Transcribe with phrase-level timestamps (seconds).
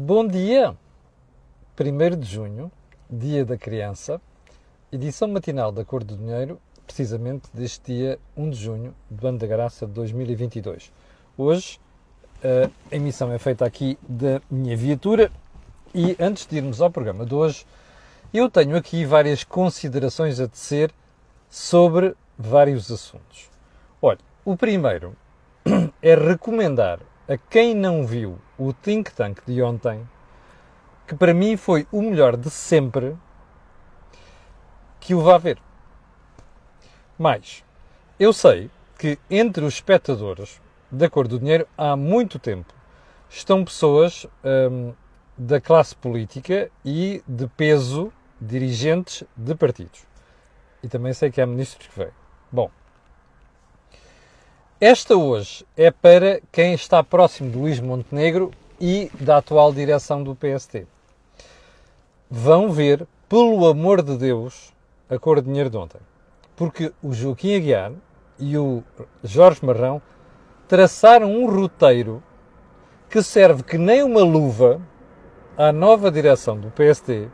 [0.00, 0.76] Bom dia!
[1.76, 2.70] 1 de junho,
[3.10, 4.20] Dia da Criança,
[4.92, 9.46] edição matinal da Cor do Dinheiro, precisamente deste dia 1 de junho do ano da
[9.48, 10.92] graça de 2022.
[11.36, 11.80] Hoje,
[12.44, 15.32] a emissão é feita aqui da minha viatura
[15.92, 17.66] e antes de irmos ao programa de hoje,
[18.32, 20.92] eu tenho aqui várias considerações a tecer
[21.50, 23.50] sobre vários assuntos.
[24.00, 25.16] Olha, o primeiro
[26.00, 30.06] é recomendar a quem não viu o Think Tank de ontem,
[31.06, 33.16] que para mim foi o melhor de sempre,
[35.00, 35.58] que o vá ver.
[37.18, 37.64] Mais,
[38.18, 42.74] eu sei que entre os espectadores da Cor do Dinheiro há muito tempo
[43.30, 44.92] estão pessoas hum,
[45.36, 50.06] da classe política e de peso dirigentes de partidos.
[50.82, 52.10] E também sei que há ministros que vêm.
[52.50, 52.70] Bom,
[54.80, 60.36] esta hoje é para quem está próximo de Luís Montenegro e da atual direção do
[60.36, 60.86] PST.
[62.30, 64.72] Vão ver, pelo amor de Deus,
[65.10, 66.00] a cor de dinheiro de ontem.
[66.54, 67.92] Porque o Joaquim Aguiar
[68.38, 68.84] e o
[69.24, 70.00] Jorge Marrão
[70.68, 72.22] traçaram um roteiro
[73.10, 74.80] que serve que nem uma luva
[75.56, 77.28] à nova direção do PST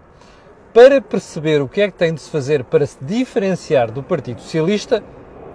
[0.72, 4.40] para perceber o que é que tem de se fazer para se diferenciar do Partido
[4.40, 5.04] Socialista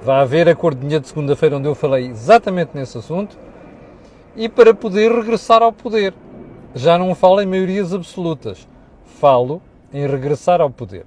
[0.02, 3.38] Vai haver acordo de dinheiro de segunda-feira onde eu falei exatamente nesse assunto
[4.33, 6.14] e para poder regressar ao poder.
[6.73, 8.66] Já não falo em maiorias absolutas,
[9.03, 9.61] falo
[9.94, 11.06] em regressar ao poder.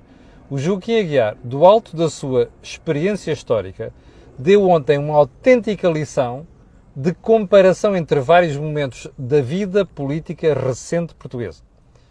[0.50, 3.94] O Joaquim Aguiar, do alto da sua experiência histórica,
[4.38, 6.46] deu ontem uma autêntica lição
[6.94, 11.62] de comparação entre vários momentos da vida política recente portuguesa.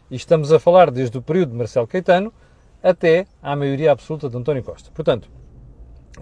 [0.10, 2.34] E estamos a falar desde o período de Marcelo Caetano
[2.82, 4.90] até à maioria absoluta de António Costa.
[4.92, 5.30] Portanto,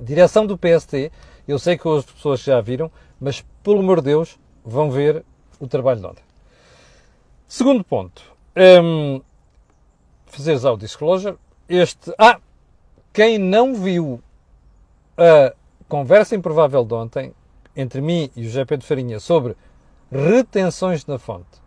[0.01, 1.11] Direção do PST,
[1.47, 5.23] eu sei que as pessoas já viram, mas pelo amor de Deus, vão ver
[5.59, 6.23] o trabalho de ontem.
[7.47, 8.21] Segundo ponto,
[8.83, 9.21] um,
[10.27, 12.13] fazeres ao disclosure, este.
[12.17, 12.39] Ah!
[13.11, 14.21] Quem não viu
[15.17, 15.53] a
[15.87, 17.33] conversa improvável de ontem
[17.75, 19.57] entre mim e o José Pedro Farinha sobre
[20.11, 21.59] retenções na fonte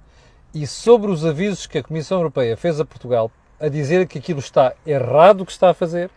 [0.54, 4.41] e sobre os avisos que a Comissão Europeia fez a Portugal a dizer que aquilo
[4.41, 6.10] está errado o que está a fazer,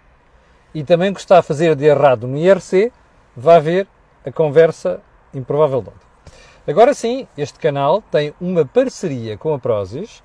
[0.75, 2.91] e também o que está a fazer de errado no IRC,
[3.33, 3.87] vai ver
[4.25, 4.99] a conversa
[5.33, 6.05] improvável de ontem.
[6.67, 10.21] Agora sim, este canal tem uma parceria com a Prozis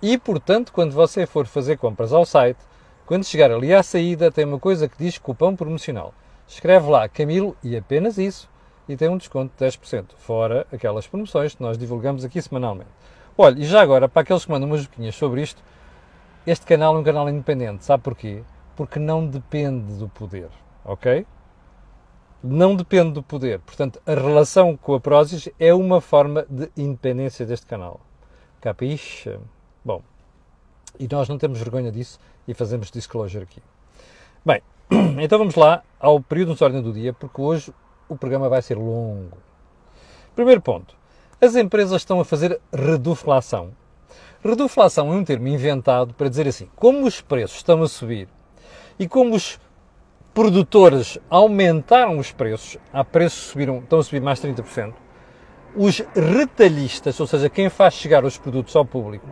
[0.00, 2.58] e, portanto, quando você for fazer compras ao site,
[3.04, 6.14] quando chegar ali à saída, tem uma coisa que diz cupom promocional.
[6.48, 8.48] Escreve lá Camilo e apenas isso
[8.88, 12.90] e tem um desconto de 10%, fora aquelas promoções que nós divulgamos aqui semanalmente.
[13.36, 15.62] Olha, e já agora, para aqueles que mandam umas boquinhas sobre isto,
[16.46, 18.42] este canal é um canal independente, sabe porquê?
[18.76, 20.48] Porque não depende do poder,
[20.84, 21.26] ok?
[22.42, 23.60] Não depende do poder.
[23.60, 28.00] Portanto, a relação com a Prozis é uma forma de independência deste canal.
[28.60, 29.38] Capiche?
[29.84, 30.02] Bom,
[30.98, 33.62] e nós não temos vergonha disso e fazemos disclosure aqui.
[34.44, 34.60] Bem,
[35.22, 37.72] então vamos lá ao período de ordem do dia, porque hoje
[38.08, 39.38] o programa vai ser longo.
[40.34, 40.96] Primeiro ponto.
[41.40, 43.72] As empresas estão a fazer reduflação.
[44.44, 48.28] Reduflação é um termo inventado para dizer assim, como os preços estão a subir
[48.98, 49.58] e como os
[50.34, 54.94] produtores aumentaram os preços, há preços subiram, estão a subir mais 30%,
[55.76, 59.26] os retalhistas, ou seja, quem faz chegar os produtos ao público,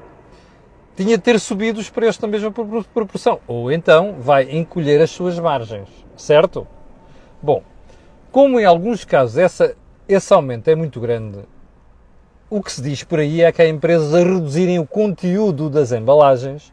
[0.97, 3.41] tinha de ter subido os preços na mesma proporção.
[3.47, 6.66] Ou então vai encolher as suas margens, certo?
[7.42, 7.62] Bom,
[8.31, 9.75] como em alguns casos essa,
[10.09, 11.41] esse aumento é muito grande,
[12.48, 15.92] o que se diz por aí é que há empresas a reduzirem o conteúdo das
[15.92, 16.72] embalagens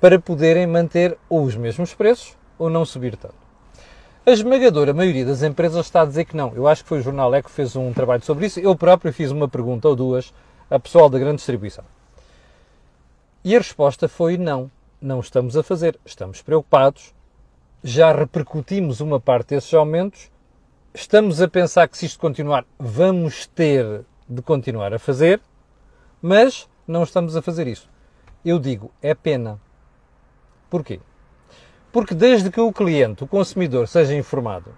[0.00, 3.48] para poderem manter ou os mesmos preços ou não subir tanto.
[4.24, 6.52] A esmagadora maioria das empresas está a dizer que não.
[6.54, 8.60] Eu acho que foi o Jornal Eco que fez um trabalho sobre isso.
[8.60, 10.34] Eu próprio fiz uma pergunta ou duas
[10.70, 11.84] a pessoal da grande distribuição.
[13.42, 14.70] E a resposta foi não.
[15.00, 15.98] Não estamos a fazer.
[16.04, 17.14] Estamos preocupados.
[17.82, 20.30] Já repercutimos uma parte desses aumentos.
[20.92, 25.40] Estamos a pensar que se isto continuar, vamos ter de continuar a fazer.
[26.20, 27.88] Mas não estamos a fazer isso.
[28.44, 29.58] Eu digo, é pena
[30.70, 31.00] Porquê?
[31.90, 34.74] Porque desde que o cliente, o consumidor, seja informado,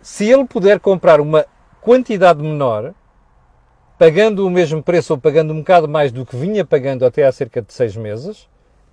[0.00, 1.44] se ele puder comprar uma
[1.80, 2.94] quantidade menor,
[3.98, 7.32] pagando o mesmo preço ou pagando um bocado mais do que vinha pagando até há
[7.32, 8.48] cerca de seis meses,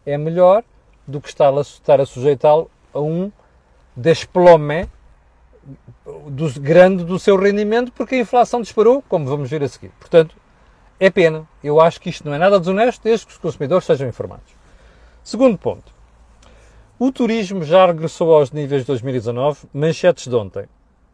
[0.05, 0.63] é melhor
[1.07, 3.31] do que estar a, sujeitá-lo a um
[3.95, 4.89] desplome
[6.29, 9.91] do, grande do seu rendimento, porque a inflação disparou, como vamos ver a seguir.
[9.99, 10.35] Portanto,
[10.99, 11.47] é pena.
[11.63, 14.51] Eu acho que isto não é nada desonesto, desde que os consumidores sejam informados.
[15.23, 15.96] Segundo ponto.
[16.99, 20.65] O turismo já regressou aos níveis de 2019, manchetes de ontem.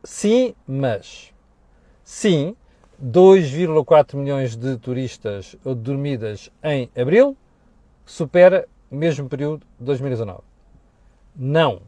[0.01, 1.33] Sim, mas.
[2.05, 2.55] Sim,
[3.03, 7.35] 2,4 milhões de turistas dormidas em abril,
[8.05, 10.39] supera o mesmo período de 2019.
[11.35, 11.81] Não.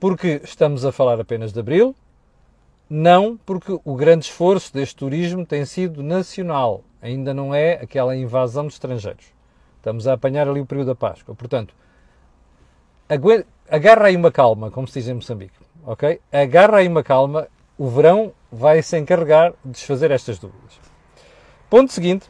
[0.00, 1.94] Porque estamos a falar apenas de abril,
[2.90, 8.66] não porque o grande esforço deste turismo tem sido nacional, ainda não é aquela invasão
[8.66, 9.26] de estrangeiros.
[9.76, 11.36] Estamos a apanhar ali o período da Páscoa.
[11.36, 11.72] Portanto,
[13.68, 15.54] agarra aí uma calma, como se diz em Moçambique,
[15.84, 16.20] ok?
[16.32, 17.48] Agarra aí uma calma,
[17.78, 20.80] o verão vai se encarregar de desfazer estas dúvidas.
[21.68, 22.28] Ponto seguinte,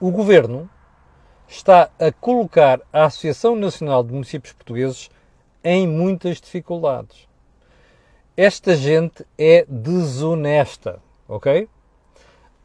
[0.00, 0.68] o Governo
[1.48, 5.10] está a colocar a Associação Nacional de Municípios Portugueses
[5.62, 7.26] em muitas dificuldades.
[8.36, 11.68] Esta gente é desonesta, ok?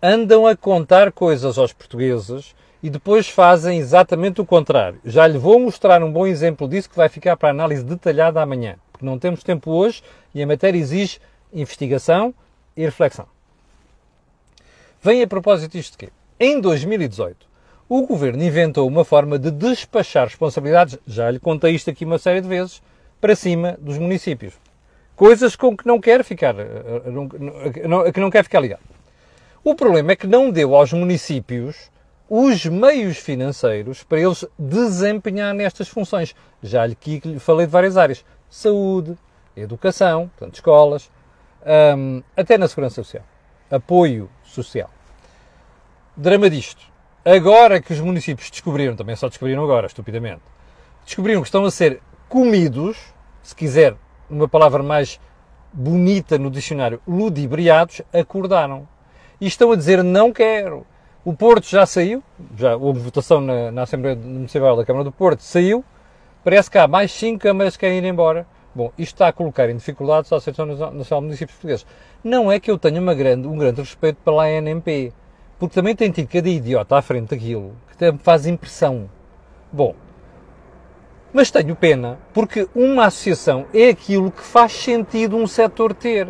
[0.03, 4.99] Andam a contar coisas aos portugueses e depois fazem exatamente o contrário.
[5.05, 8.75] Já lhe vou mostrar um bom exemplo disso que vai ficar para análise detalhada amanhã,
[8.91, 11.19] porque não temos tempo hoje e a matéria exige
[11.53, 12.33] investigação
[12.75, 13.25] e reflexão.
[15.01, 16.09] Vem a propósito disto quê?
[16.39, 17.45] Em 2018,
[17.87, 22.41] o governo inventou uma forma de despachar responsabilidades, já lhe contei isto aqui uma série
[22.41, 22.81] de vezes,
[23.19, 24.53] para cima dos municípios.
[25.15, 26.65] Coisas com que não quer ficar, eh,
[28.05, 28.81] eh, que não quer ficar ligado.
[29.63, 31.91] O problema é que não deu aos municípios
[32.33, 36.33] os meios financeiros para eles desempenhar nestas funções.
[36.63, 36.97] Já lhe,
[37.39, 38.23] falei de várias áreas.
[38.49, 39.17] Saúde,
[39.53, 41.11] educação, portanto, escolas,
[41.97, 43.23] um, até na segurança social.
[43.69, 44.89] Apoio social.
[46.15, 46.89] Drama disto
[47.25, 50.41] Agora que os municípios descobriram, também só descobriram agora, estupidamente,
[51.05, 52.97] descobriram que estão a ser comidos,
[53.43, 53.95] se quiser
[54.29, 55.19] uma palavra mais
[55.73, 58.87] bonita no dicionário, ludibriados, acordaram.
[59.39, 60.85] E estão a dizer não quero.
[61.23, 62.23] O Porto já saiu,
[62.57, 65.83] já houve votação na, na Assembleia Municipal da Câmara do Porto, saiu.
[66.43, 68.47] Parece que há mais cinco câmaras que querem ir embora.
[68.73, 71.85] Bom, isto está a colocar em dificuldades a Associação Nacional de Municípios Portugueses.
[72.23, 75.13] Não é que eu tenha grande, um grande respeito pela ANMP
[75.61, 79.07] porque também tem tido cada idiota à frente daquilo que faz impressão.
[79.71, 79.93] Bom,
[81.31, 86.27] mas tenho pena, porque uma associação é aquilo que faz sentido um setor ter.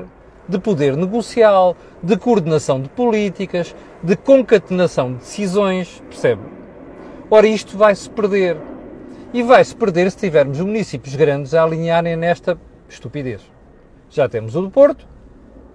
[0.51, 6.41] De poder negocial, de coordenação de políticas, de concatenação de decisões, percebe?
[7.29, 8.57] Ora, isto vai-se perder.
[9.33, 12.59] E vai-se perder se tivermos municípios grandes a alinharem nesta
[12.89, 13.39] estupidez.
[14.09, 15.07] Já temos o do Porto,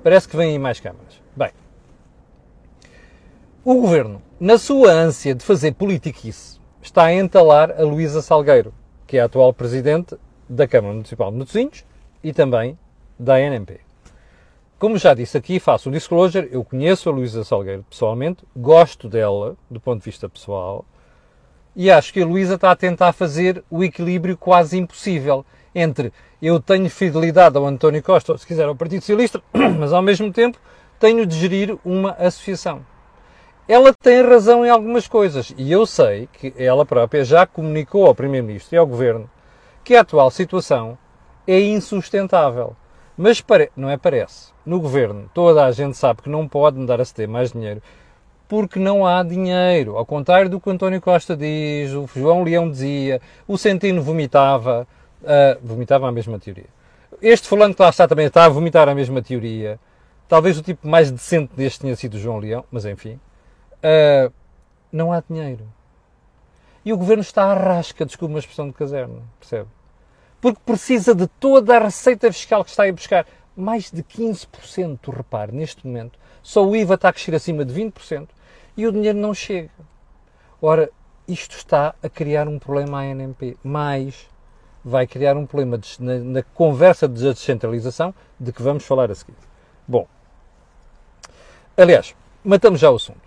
[0.05, 1.23] parece que vêm aí mais câmaras.
[1.35, 1.53] Bem,
[3.65, 8.75] o governo, na sua ânsia de fazer politiquice, está a entalar a Luísa Salgueiro,
[9.07, 11.83] que é a atual presidente da Câmara Municipal de Matosinhos
[12.23, 12.79] e também
[13.19, 13.86] da NMP.
[14.79, 19.57] Como já disse aqui, faço um disclosure, eu conheço a Luísa Salgueiro pessoalmente, gosto dela
[19.71, 20.85] do ponto de vista pessoal
[21.75, 25.45] e acho que a Luísa está a tentar fazer o equilíbrio quase impossível
[25.75, 29.43] entre eu tenho fidelidade ao António Costa, ou se quiser ao Partido Socialista,
[29.79, 30.59] mas ao mesmo tempo
[30.99, 32.85] tenho de gerir uma associação
[33.69, 35.53] ela tem razão em algumas coisas.
[35.57, 39.29] E eu sei que ela própria já comunicou ao Primeiro-Ministro e ao Governo
[39.83, 40.97] que a atual situação
[41.47, 42.77] é insustentável.
[43.17, 43.43] Mas
[43.77, 44.56] não é parece.
[44.67, 47.81] No Governo, toda a gente sabe que não pode me dar a ceder mais dinheiro
[48.49, 49.97] porque não há dinheiro.
[49.97, 54.87] Ao contrário do que o António Costa diz, o João Leão dizia, o Centino vomitava,
[55.23, 56.67] uh, vomitava a mesma teoria.
[57.23, 59.81] Este fulano que lá está também está a vomitar a mesma teoria.
[60.29, 63.19] Talvez o tipo mais decente deste tenha sido o João Leão, mas enfim
[63.77, 64.33] uh,
[64.93, 65.67] não há dinheiro.
[66.85, 69.69] E o governo está à rasca, desculpe uma expressão de caserna, percebe?
[70.41, 73.27] Porque precisa de toda a receita fiscal que está a buscar.
[73.57, 78.29] Mais de 15%, repare, neste momento, só o IVA está a crescer acima de 20%
[78.77, 79.71] e o dinheiro não chega.
[80.61, 80.91] Ora,
[81.27, 83.57] isto está a criar um problema à NMP.
[83.65, 84.29] Mais,
[84.85, 89.15] vai criar um problema de, na, na, conversa de descentralização de que vamos falar a
[89.15, 89.35] seguir.
[89.89, 90.07] Bom,
[91.77, 93.27] aliás, matamos já o assunto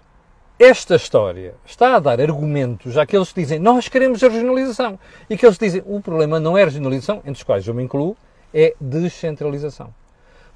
[0.59, 5.45] esta história está a dar argumentos àqueles que dizem nós queremos a regionalização e que
[5.45, 8.17] eles dizem o problema não é a regionalização, entre os quais eu me incluo,
[8.53, 9.93] é descentralização.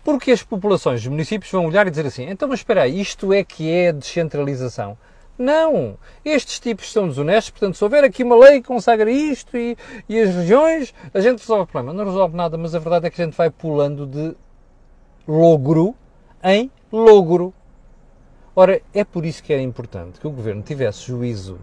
[0.03, 3.31] Porque as populações dos municípios vão olhar e dizer assim, então mas espera aí, isto
[3.31, 4.97] é que é descentralização.
[5.37, 5.97] Não!
[6.23, 9.75] Estes tipos são desonestos, portanto, se houver aqui uma lei que consagra isto e,
[10.07, 11.93] e as regiões, a gente resolve o problema.
[11.93, 14.35] Não resolve nada, mas a verdade é que a gente vai pulando de
[15.27, 15.95] logro
[16.43, 17.53] em logro.
[18.55, 21.57] Ora, é por isso que era importante que o governo tivesse juízo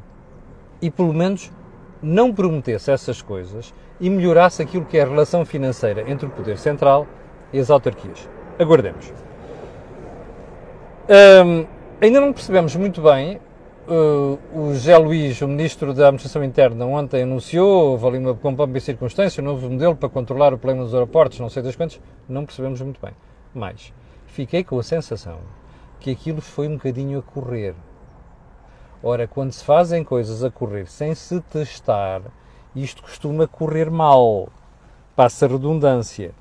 [0.82, 1.52] e, pelo menos,
[2.02, 6.59] não prometesse essas coisas e melhorasse aquilo que é a relação financeira entre o poder
[6.59, 7.06] central
[7.52, 8.28] e as autarquias.
[8.59, 9.12] Aguardemos.
[11.09, 11.66] Hum,
[12.00, 13.40] ainda não percebemos muito bem.
[13.88, 18.80] Uh, o José Luís, o Ministro da Administração Interna, ontem anunciou, houve uma pompa e
[18.80, 22.45] circunstância, um novo modelo para controlar o problema dos aeroportos, não sei das quantas, não
[22.45, 23.12] percebemos muito bem.
[23.52, 23.92] Mas
[24.28, 25.38] fiquei com a sensação
[25.99, 27.75] que aquilo foi um bocadinho a correr.
[29.02, 32.23] Ora, quando se fazem coisas a correr sem se testar,
[32.76, 34.49] isto costuma correr mal.
[35.16, 36.33] Passa redundância.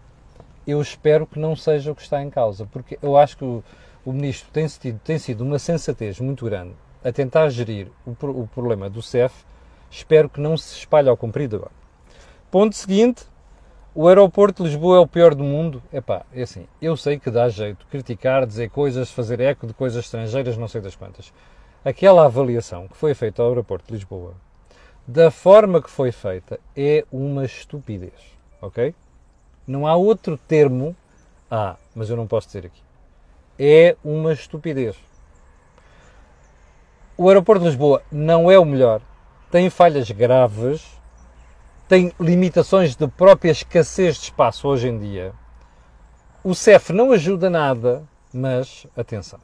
[0.70, 3.64] Eu espero que não seja o que está em causa, porque eu acho que o,
[4.06, 8.48] o ministro tem, sido, tem sido uma sensatez muito grande a tentar gerir o, o
[8.48, 9.34] problema do CEF.
[9.90, 11.72] Espero que não se espalhe ao comprido.
[12.52, 13.26] Ponto seguinte,
[13.96, 15.82] o aeroporto de Lisboa é o pior do mundo?
[15.92, 20.06] Epá, é assim, eu sei que dá jeito criticar, dizer coisas, fazer eco de coisas
[20.06, 21.34] estrangeiras, não sei das quantas.
[21.84, 24.36] Aquela avaliação que foi feita ao aeroporto de Lisboa,
[25.08, 28.94] da forma que foi feita, é uma estupidez, ok?
[29.70, 30.96] Não há outro termo,
[31.52, 32.82] ah, mas eu não posso dizer aqui.
[33.60, 34.96] É uma estupidez.
[37.16, 39.00] O aeroporto de Lisboa não é o melhor,
[39.52, 40.84] tem falhas graves,
[41.88, 45.34] tem limitações de própria escassez de espaço hoje em dia.
[46.44, 49.40] O CEF não ajuda nada, mas atenção.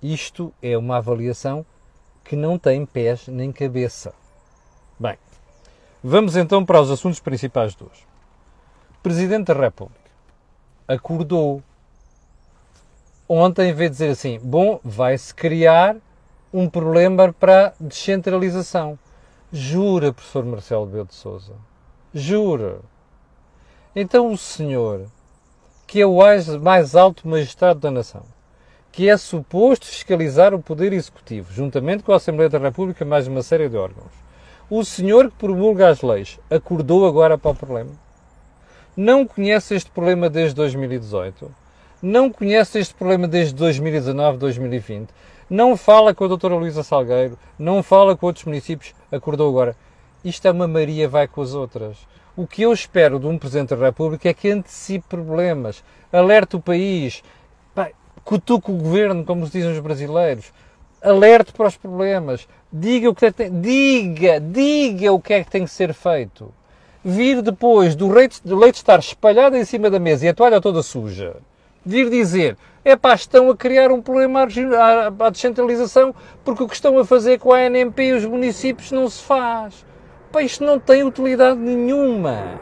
[0.00, 1.66] Isto é uma avaliação
[2.22, 4.14] que não tem pés nem cabeça.
[4.96, 5.18] Bem,
[6.04, 8.07] vamos então para os assuntos principais de hoje.
[9.08, 10.10] Presidente da República
[10.86, 11.62] acordou
[13.26, 15.96] ontem, de dizer assim, bom, vai-se criar
[16.52, 18.98] um problema para a descentralização.
[19.50, 21.54] Jura, professor Marcelo Belo de Souza?
[22.12, 22.80] Jura?
[23.96, 25.06] Então o senhor,
[25.86, 26.18] que é o
[26.60, 28.24] mais alto magistrado da nação,
[28.92, 33.40] que é suposto fiscalizar o Poder Executivo, juntamente com a Assembleia da República, mais uma
[33.40, 34.12] série de órgãos,
[34.68, 38.07] o senhor que promulga as leis, acordou agora para o problema?
[39.00, 41.48] Não conhece este problema desde 2018?
[42.02, 45.08] Não conhece este problema desde 2019, 2020?
[45.48, 49.76] não fala com a doutora Luísa Salgueiro, não fala com outros municípios, acordou agora.
[50.24, 51.96] Isto é uma Maria vai com as outras.
[52.36, 56.60] O que eu espero de um Presidente da República é que antecipe problemas, alerte o
[56.60, 57.22] país,
[58.24, 60.52] cutuque o governo, como se dizem os brasileiros,
[61.00, 65.64] alerte para os problemas, diga o que tem, diga, diga o que é que tem
[65.64, 66.52] que ser feito.
[67.04, 70.60] Vir depois do leite, do leite estar espalhado em cima da mesa e a toalha
[70.60, 71.36] toda suja,
[71.86, 76.12] vir dizer é pá, estão a criar um problema à descentralização
[76.44, 79.86] porque o que estão a fazer com a ANMP e os municípios não se faz.
[80.32, 82.58] Pá, isto não tem utilidade nenhuma.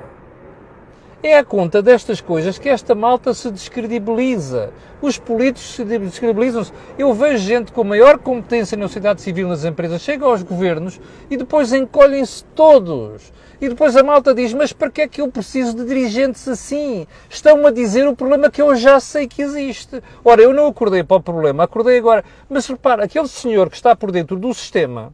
[1.23, 4.71] É a conta destas coisas que esta malta se descredibiliza.
[5.00, 6.73] Os políticos se descredibilizam-se.
[6.99, 11.00] Eu vejo gente com maior competência na sociedade civil nas empresas, chega aos governos
[11.31, 13.33] e depois encolhem-se todos.
[13.61, 17.07] E depois a malta diz: Mas para que é que eu preciso de dirigentes assim?
[17.29, 20.03] Estão-me a dizer o problema que eu já sei que existe.
[20.25, 22.25] Ora, eu não acordei para o problema, acordei agora.
[22.49, 25.13] Mas repara, aquele senhor que está por dentro do sistema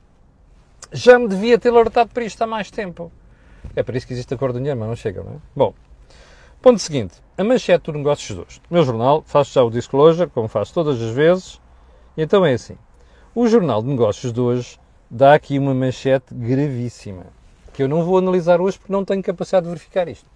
[0.93, 3.11] já me devia ter alertado para isto há mais tempo.
[3.75, 5.37] É para isso que existe a cor do dinheiro, mas não chega, não é?
[5.55, 5.75] Bom.
[6.61, 8.61] Ponto seguinte, a manchete do Negócios de hoje.
[8.71, 11.61] O meu jornal, faço já o disclosure, como faço todas as vezes,
[12.17, 12.77] e então é assim.
[13.35, 14.79] O Jornal de Negócios de hoje
[15.11, 17.27] dá aqui uma manchete gravíssima,
[17.73, 20.29] que eu não vou analisar hoje porque não tenho capacidade de verificar isto.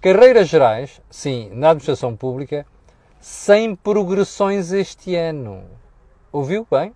[0.00, 2.66] Carreiras gerais, sim, na administração pública,
[3.20, 5.64] sem progressões este ano.
[6.30, 6.92] Ouviu bem?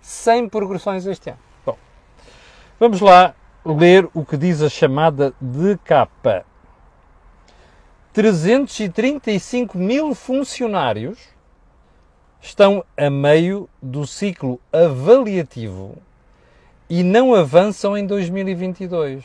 [0.00, 1.38] Sem progressões este ano.
[1.64, 1.76] Bom,
[2.80, 6.44] vamos lá ler o que diz a chamada de capa.
[8.12, 11.18] 335 mil funcionários
[12.40, 15.96] estão a meio do ciclo avaliativo
[16.94, 19.24] e não avançam em 2022.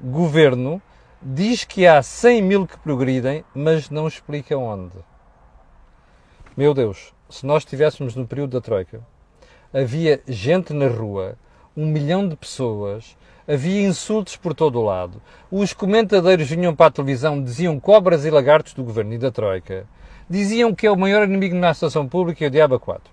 [0.00, 0.80] Governo
[1.20, 4.94] diz que há 100 mil que progridem, mas não explica onde.
[6.56, 9.00] Meu Deus, se nós estivéssemos no período da Troika,
[9.74, 11.36] havia gente na rua,
[11.76, 15.20] um milhão de pessoas havia insultos por todo o lado.
[15.50, 19.84] Os comentadores vinham para a televisão, diziam cobras e lagartos do governo e da Troika.
[20.30, 23.12] Diziam que é o maior inimigo na situação pública e o diabo a quatro.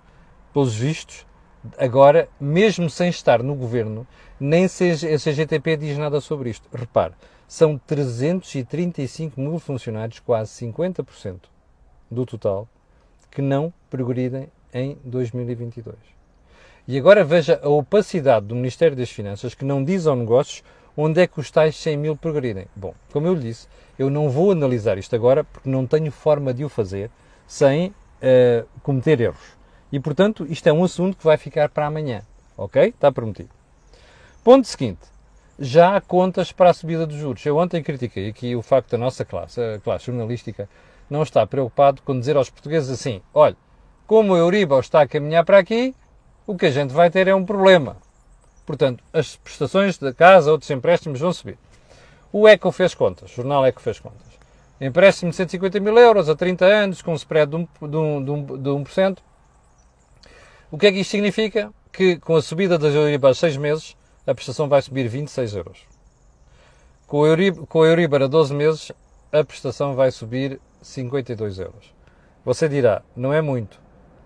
[0.54, 1.26] Pelos vistos,
[1.78, 4.08] agora, mesmo sem estar no governo,
[4.40, 6.68] nem a CGTP diz nada sobre isto.
[6.74, 7.14] Repare,
[7.48, 11.40] são 335 mil funcionários, quase 50%
[12.10, 12.68] do total,
[13.32, 15.96] que não progridem em 2022.
[16.88, 20.64] E agora veja a opacidade do Ministério das Finanças que não diz ao negócios
[20.98, 22.66] onde é que os tais 100 mil progredem.
[22.76, 26.54] Bom, como eu lhe disse, eu não vou analisar isto agora porque não tenho forma
[26.54, 27.10] de o fazer
[27.48, 29.59] sem uh, cometer erros.
[29.92, 32.22] E, portanto, isto é um assunto que vai ficar para amanhã.
[32.58, 32.90] Ok?
[32.90, 33.50] Está prometido.
[34.44, 35.02] Ponto seguinte.
[35.58, 37.46] Já há contas para a subida dos juros.
[37.46, 40.70] Eu ontem critiquei aqui o facto da nossa classe, a classe jornalística,
[41.10, 43.58] não estar preocupado com dizer aos portugueses assim, olha,
[44.08, 45.94] como o Euribor está a caminhar para aqui,
[46.48, 47.98] o que a gente vai ter é um problema.
[48.66, 51.58] Portanto, as prestações da casa, outros empréstimos vão subir.
[52.32, 54.28] O ECO fez contas, o jornal ECO fez contas.
[54.80, 58.24] empréstimo de 150 mil euros a 30 anos, com um spread de 1%, de, um,
[58.24, 59.18] de, um, de 1%.
[60.72, 61.74] O que é que isto significa?
[61.92, 63.98] Que com a subida das Euribor a 6 meses,
[64.28, 65.80] a prestação vai subir 26 euros.
[67.08, 68.92] Com o Euribor, com a Euribor a 12 meses,
[69.32, 71.92] a prestação vai subir 52 euros.
[72.46, 73.80] Você dirá, não é muito.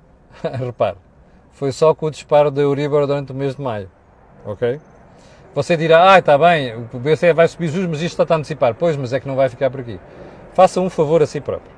[0.43, 0.97] Repare,
[1.53, 3.89] foi só com o disparo da Euribor durante o mês de maio.
[4.45, 4.81] Ok?
[5.55, 8.75] Você dirá, ah, está bem, o BCE vai subir juros, mas isto está a antecipar.
[8.75, 9.97] Pois, mas é que não vai ficar por aqui.
[10.53, 11.71] Faça um favor a si próprio.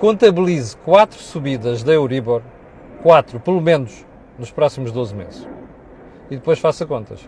[0.00, 2.42] Contabilize quatro subidas da Euribor,
[3.02, 4.04] quatro, pelo menos,
[4.38, 5.48] nos próximos 12 meses.
[6.30, 7.20] E depois faça contas.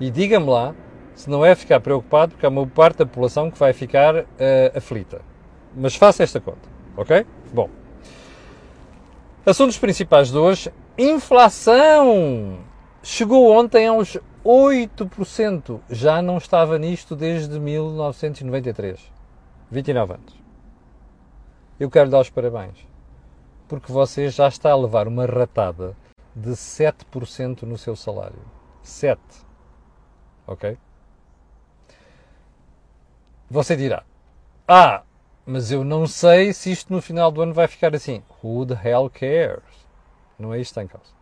[0.00, 0.74] E diga-me lá
[1.14, 4.24] se não é ficar preocupado, porque há uma parte da população que vai ficar uh,
[4.76, 5.20] aflita.
[5.76, 7.26] Mas faça esta conta, ok?
[7.52, 7.68] Bom.
[9.44, 10.72] Assuntos principais de hoje.
[10.96, 12.58] Inflação!
[13.02, 15.80] Chegou ontem aos 8%.
[15.90, 19.00] Já não estava nisto desde 1993.
[19.70, 20.34] 29 anos.
[21.78, 22.87] Eu quero dar os parabéns.
[23.68, 25.94] Porque você já está a levar uma ratada
[26.34, 28.40] de 7% no seu salário.
[28.82, 29.20] 7.
[30.46, 30.78] Ok?
[33.50, 34.04] Você dirá:
[34.66, 35.02] Ah,
[35.44, 38.22] mas eu não sei se isto no final do ano vai ficar assim.
[38.42, 39.62] Who the hell cares?
[40.38, 41.12] Não é isto que está em causa.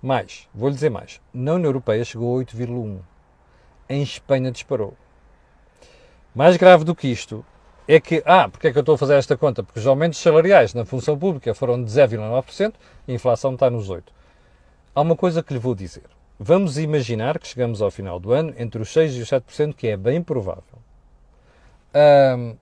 [0.00, 1.20] Mais, vou-lhe dizer mais.
[1.32, 3.00] Na União Europeia chegou a 8,1.
[3.88, 4.96] Em Espanha disparou.
[6.34, 7.44] Mais grave do que isto
[7.94, 9.64] é que, ah, porque é que eu estou a fazer esta conta?
[9.64, 12.72] Porque os aumentos salariais na função pública foram de 0,9%
[13.08, 14.04] e a inflação está nos 8%.
[14.94, 16.04] Há uma coisa que lhe vou dizer.
[16.38, 19.88] Vamos imaginar que chegamos ao final do ano entre os 6% e os 7%, que
[19.88, 20.62] é bem provável.
[21.92, 22.56] Um,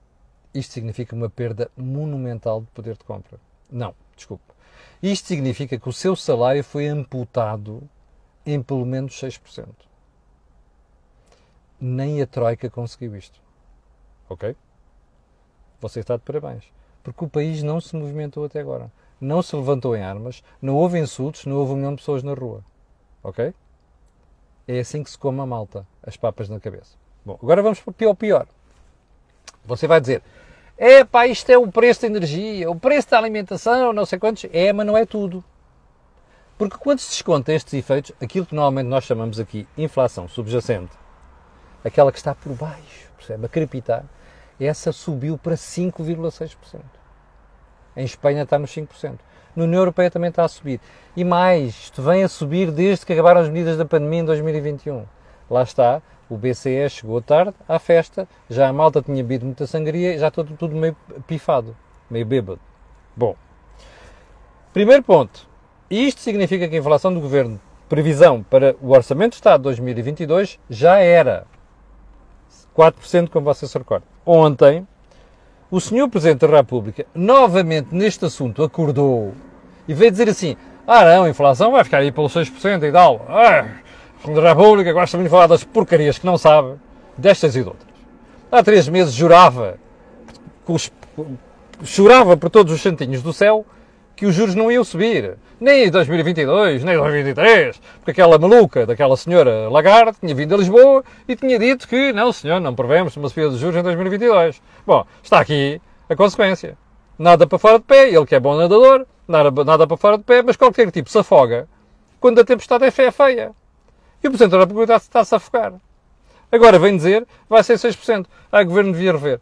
[0.51, 3.39] isto significa uma perda monumental de poder de compra.
[3.71, 4.43] Não, desculpe.
[5.01, 7.83] Isto significa que o seu salário foi amputado
[8.43, 9.67] em pelo menos 6%.
[11.79, 13.39] Nem a Troika conseguiu isto.
[14.27, 14.55] Ok?
[15.81, 16.63] Você está de parabéns.
[17.03, 18.91] Porque o país não se movimentou até agora.
[19.19, 22.33] Não se levantou em armas, não houve insultos, não houve um milhão de pessoas na
[22.33, 22.63] rua.
[23.21, 23.53] Ok?
[24.67, 26.95] É assim que se come a malta, as papas na cabeça.
[27.25, 28.47] Bom, agora vamos para o pior pior.
[29.65, 30.23] Você vai dizer,
[30.77, 34.45] é pá, isto é o preço da energia, o preço da alimentação, não sei quantos.
[34.53, 35.43] É, mas não é tudo.
[36.57, 40.91] Porque quando se desconta estes efeitos, aquilo que normalmente nós chamamos aqui inflação subjacente,
[41.83, 44.05] aquela que está por baixo, percebe, a crepitar,
[44.59, 46.79] essa subiu para 5,6%.
[47.95, 49.19] Em Espanha está nos 5%.
[49.55, 50.79] Na União Europeia também está a subir.
[51.15, 55.05] E mais, isto vem a subir desde que acabaram as medidas da pandemia em 2021.
[55.49, 60.13] Lá está, o BCE chegou tarde à festa, já a malta tinha bebido muita sangria
[60.13, 60.95] e já tudo, tudo meio
[61.25, 61.75] pifado,
[62.09, 62.59] meio bêbado.
[63.15, 63.35] Bom,
[64.71, 65.49] primeiro ponto.
[65.89, 70.59] Isto significa que a inflação do governo, previsão para o Orçamento de Estado de 2022,
[70.69, 71.47] já era
[72.79, 74.05] 4%, como você se recorda.
[74.25, 74.87] Ontem,
[75.69, 79.33] o senhor Presidente da República, novamente neste assunto, acordou
[79.85, 80.55] e veio dizer assim:
[80.87, 83.25] ah, não, a inflação vai ficar aí pelos 6% e tal.
[83.27, 83.65] Ah,
[84.33, 86.75] da República gosta muito de falar das porcarias que não sabe,
[87.17, 87.89] destas e de outras.
[88.51, 89.77] Há três meses jurava,
[91.83, 93.65] chorava por todos os santinhos do céu
[94.19, 95.37] que os juros não iam subir.
[95.61, 100.57] Nem em 2022, nem em 2023, porque aquela maluca daquela senhora Lagarde tinha vindo a
[100.57, 104.61] Lisboa e tinha dito que, não senhor, não prevemos uma subida de juros em 2022.
[104.85, 106.77] Bom, está aqui a consequência.
[107.17, 110.25] Nada para fora de pé, ele que é bom nadador, nada, nada para fora de
[110.25, 111.65] pé, mas qualquer tipo se afoga
[112.19, 113.51] quando a tempestade é feia.
[114.21, 115.75] E o Presidente da República está-se a afogar.
[116.51, 118.25] Agora vem dizer, vai ser 6%.
[118.51, 119.39] Ah, o Governo devia rever.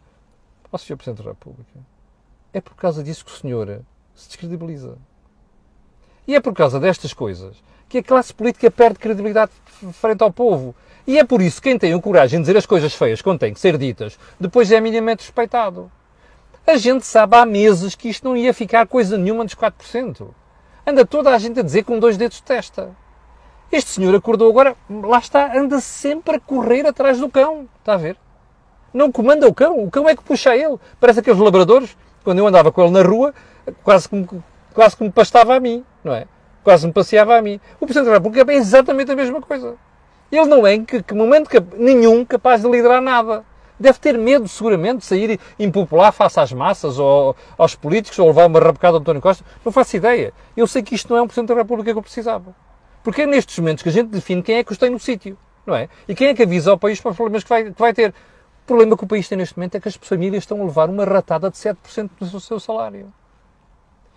[0.66, 0.96] Ó, oh, Sr.
[0.96, 1.80] Presidente da República,
[2.52, 3.82] é por causa disso que o senhor
[4.18, 4.98] se descredibiliza.
[6.26, 7.56] E é por causa destas coisas
[7.88, 9.52] que a classe política perde credibilidade
[9.92, 10.74] frente ao povo.
[11.06, 13.38] E é por isso que quem tem a coragem de dizer as coisas feias quando
[13.38, 15.90] têm que ser ditas, depois é minimamente respeitado.
[16.66, 20.28] A gente sabe há meses que isto não ia ficar coisa nenhuma dos 4%.
[20.86, 22.94] Anda toda a gente a dizer com dois dedos de testa.
[23.72, 27.66] Este senhor acordou agora, lá está, anda sempre a correr atrás do cão.
[27.78, 28.18] Está a ver?
[28.92, 30.76] Não comanda o cão, o cão é que puxa ele.
[31.00, 31.96] Parece aqueles labradores,
[32.28, 33.32] quando eu andava com ele na rua,
[33.82, 34.28] quase que me,
[34.74, 36.26] quase que me pastava a mim, não é?
[36.62, 37.58] Quase me passeava a mim.
[37.80, 39.76] O Presidente da República é exatamente a mesma coisa.
[40.30, 43.46] Ele não é em que, que momento nenhum capaz de liderar nada.
[43.80, 48.44] Deve ter medo, seguramente, de sair impopular face às massas ou aos políticos ou levar
[48.44, 49.42] uma rabecada ao António Costa.
[49.64, 50.34] Não faço ideia.
[50.54, 52.54] Eu sei que isto não é um Presidente da República que eu precisava.
[53.02, 55.38] Porque é nestes momentos que a gente define quem é que os tem no sítio,
[55.64, 55.88] não é?
[56.06, 58.12] E quem é que avisa ao país para os problemas que vai, que vai ter.
[58.68, 61.02] Problema que o país tem neste momento é que as famílias estão a levar uma
[61.02, 63.10] ratada de 7% do seu salário.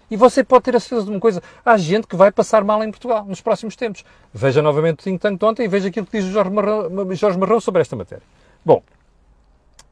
[0.09, 2.83] E você pode ter a certeza de uma coisa: há gente que vai passar mal
[2.83, 4.03] em Portugal nos próximos tempos.
[4.33, 7.15] Veja novamente o think tank de ontem e veja aquilo que diz o Jorge Marrão,
[7.15, 8.25] Jorge Marrão sobre esta matéria.
[8.65, 8.83] Bom,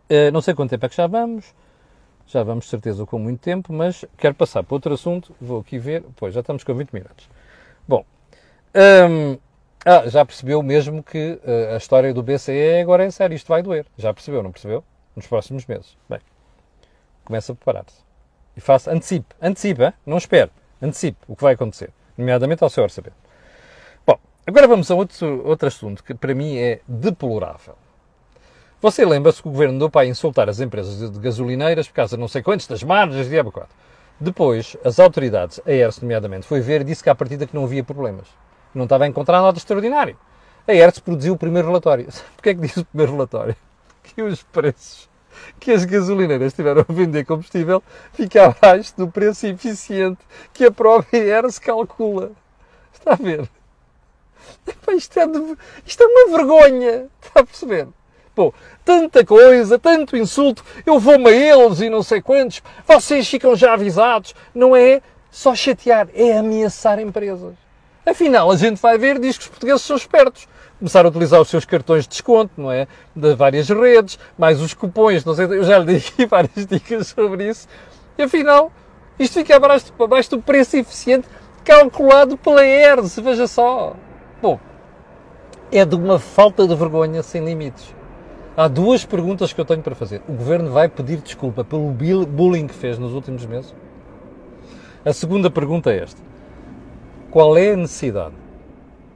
[0.10, 1.56] eh, não sei quanto tempo é que já vamos.
[2.28, 5.34] Já vamos, de certeza, com muito tempo, mas quero passar para outro assunto.
[5.39, 6.04] Vou aqui ver.
[6.17, 7.30] Pois, já estamos com 20 minutos.
[7.88, 8.04] Bom,
[8.76, 9.38] hum,
[9.86, 13.36] ah, já percebeu mesmo que uh, a história do BCE agora é sério.
[13.36, 13.86] Isto vai doer.
[13.98, 14.84] Já percebeu, não percebeu?
[15.15, 15.98] Nos próximos meses.
[16.10, 16.20] Bem,
[17.24, 18.04] começa a preparar-se.
[18.58, 23.15] E faça, antecipe, antecipe, não espere, antecipe o que vai acontecer, nomeadamente ao seu orçamento.
[24.06, 27.76] Bom, agora vamos a outro, outro assunto que para mim é deplorável.
[28.82, 32.22] Você lembra-se que o governo deu para insultar as empresas de gasolineiras por causa de
[32.22, 33.70] não sei quantos, das margens de 4.
[34.20, 37.63] Depois, as autoridades, a ERS nomeadamente, foi ver e disse que à partida que não
[37.63, 38.28] havia problemas.
[38.74, 40.18] Não estava a encontrar nada extraordinário.
[40.68, 42.08] A ERS produziu o primeiro relatório.
[42.36, 43.56] Porquê é que disse o primeiro relatório?
[44.02, 45.10] Que os preços
[45.60, 47.82] que as gasolineiras tiveram a vender combustível
[48.14, 50.20] fica abaixo do preço eficiente
[50.54, 52.32] que a própria ERS calcula.
[52.94, 53.50] Está a ver?
[54.90, 57.08] Isto é, de, isto é uma vergonha.
[57.22, 57.88] Está a perceber?
[58.34, 58.54] Pô,
[58.86, 63.74] tanta coisa, tanto insulto, eu vou-me a eles e não sei quantos, vocês ficam já
[63.74, 64.34] avisados.
[64.54, 67.54] Não é só chatear, é ameaçar empresas.
[68.10, 70.48] Afinal, a gente vai ver, diz que os portugueses são espertos.
[70.80, 72.88] Começar a utilizar os seus cartões de desconto, não é?
[73.15, 77.50] De várias redes, mais os cupons, não sei, eu já lhe dei várias dicas sobre
[77.50, 77.67] isso.
[78.17, 78.72] E afinal,
[79.19, 81.28] isto fica abaixo, abaixo do preço eficiente
[81.63, 83.95] calculado pela ERS, veja só.
[84.41, 84.60] Bom,
[85.72, 87.93] é de uma falta de vergonha sem limites.
[88.58, 90.24] Há duas perguntas que eu tenho para fazer.
[90.28, 93.76] O governo vai pedir desculpa pelo bullying que fez nos últimos meses?
[95.06, 96.29] A segunda pergunta é esta:
[97.32, 98.36] qual é a necessidade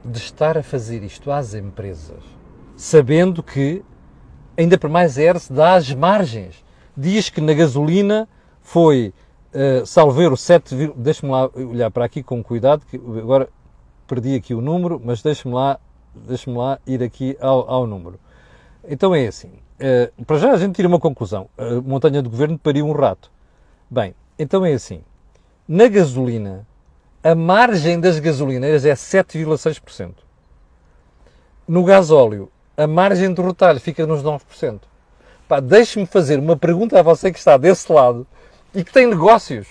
[0.04, 2.22] de estar a fazer isto às empresas,
[2.76, 3.82] sabendo que,
[4.56, 6.64] ainda por mais ERS, dá as margens?
[6.96, 8.28] Diz que na gasolina
[8.60, 9.12] foi
[9.52, 13.48] uh, o 7, deixe-me lá olhar para aqui com cuidado, que agora
[14.06, 15.80] perdi aqui o número, mas deixe-me lá,
[16.14, 18.18] deixe lá ir aqui ao, ao número.
[18.86, 19.50] Então é assim.
[19.80, 21.48] Uh, para já a gente tira uma conclusão.
[21.58, 23.30] A montanha do governo pariu um rato.
[23.90, 25.02] Bem, então é assim.
[25.66, 26.66] Na gasolina,
[27.24, 30.12] a margem das gasolineiras é 7,6%.
[31.66, 34.80] No gasóleo, a margem do retalho fica nos 9%.
[35.48, 38.26] Pá, deixe-me fazer uma pergunta a você que está desse lado
[38.74, 39.68] e que tem negócios.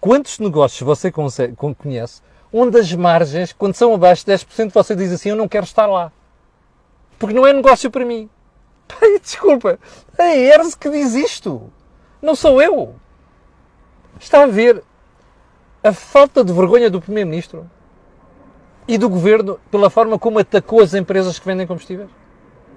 [0.00, 5.12] Quantos negócios você consegue, conhece onde as margens, quando são abaixo de 10%, você diz
[5.12, 6.10] assim: Eu não quero estar lá.
[7.18, 8.30] Porque não é negócio para mim.
[9.20, 9.78] Desculpa,
[10.16, 11.70] é a ERS que diz isto.
[12.22, 12.94] Não sou eu.
[14.18, 14.82] Está a ver
[15.88, 17.68] a falta de vergonha do Primeiro-Ministro
[18.86, 22.10] e do Governo pela forma como atacou as empresas que vendem combustíveis?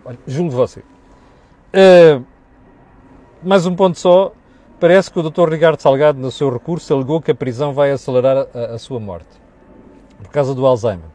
[0.05, 0.79] Olha, julgo você.
[0.79, 2.25] Uh,
[3.43, 4.31] mais um ponto só.
[4.79, 5.49] Parece que o Dr.
[5.49, 9.29] Ricardo Salgado, no seu recurso, alegou que a prisão vai acelerar a, a sua morte
[10.17, 11.05] por causa do Alzheimer.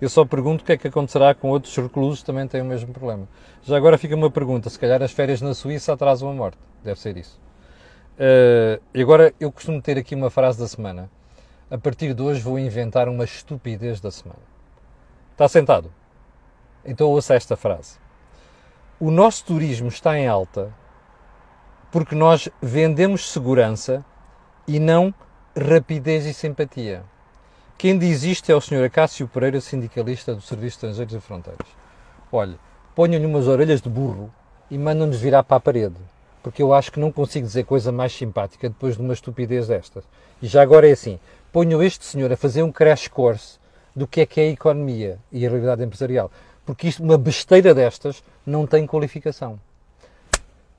[0.00, 2.64] Eu só pergunto o que é que acontecerá com outros reclusos que também têm o
[2.64, 3.28] mesmo problema.
[3.64, 6.58] Já agora fica uma pergunta: se calhar as férias na Suíça atrasam a morte.
[6.82, 7.38] Deve ser isso.
[8.14, 11.10] Uh, e agora eu costumo ter aqui uma frase da semana.
[11.70, 14.40] A partir de hoje vou inventar uma estupidez da semana.
[15.30, 15.88] Está sentado?
[16.84, 17.96] Então ouça esta frase.
[18.98, 20.74] O nosso turismo está em alta
[21.92, 24.04] porque nós vendemos segurança
[24.66, 25.14] e não
[25.56, 27.04] rapidez e simpatia.
[27.78, 28.86] Quem diz isto é o Sr.
[28.86, 31.68] Acácio Pereira, sindicalista do Serviço de Estrangeiros e Fronteiras.
[32.32, 32.58] Olha,
[32.96, 34.28] ponham-lhe umas orelhas de burro
[34.68, 35.96] e mandam-nos virar para a parede,
[36.42, 40.04] porque eu acho que não consigo dizer coisa mais simpática depois de uma estupidez destas.
[40.42, 41.18] E já agora é assim,
[41.52, 43.58] ponham este senhor a fazer um crash course
[43.94, 46.30] do que é que é a economia e a realidade empresarial,
[46.64, 49.58] porque isto, uma besteira destas não tem qualificação.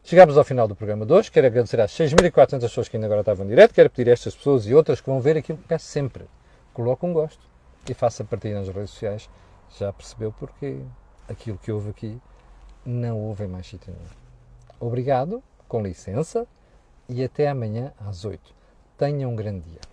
[0.04, 1.32] Chegámos ao final do programa de hoje.
[1.32, 3.74] Quero agradecer às 6.400 pessoas que ainda agora estavam em direto.
[3.74, 6.26] Quero pedir a estas pessoas e outras que vão ver aquilo que peço sempre
[6.74, 7.40] coloque um gosto
[7.90, 9.30] e faça partilha nas redes sociais.
[9.78, 10.80] Já percebeu porque
[11.30, 12.20] aquilo que houve aqui
[12.86, 14.10] não houve em mais sítio nenhum.
[14.80, 16.48] Obrigado, com licença
[17.08, 18.42] e até amanhã às 8.
[18.98, 19.91] Tenha um grande dia.